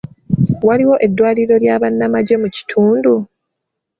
[0.67, 3.13] Waliwo eddwaliro ly'abannamagye mu kitundu?